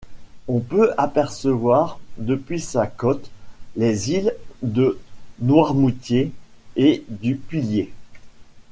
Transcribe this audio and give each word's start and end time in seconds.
On 0.47 0.61
peut 0.61 0.95
apercevoir, 0.97 1.99
depuis 2.17 2.59
sa 2.59 2.87
côte, 2.87 3.29
les 3.75 4.09
îles 4.09 4.33
de 4.63 4.97
Noirmoutier 5.41 6.31
et 6.75 7.05
du 7.07 7.35
Pilier. 7.35 7.93